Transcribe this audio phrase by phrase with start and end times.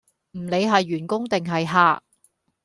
[0.31, 2.01] 唔理係員工定係客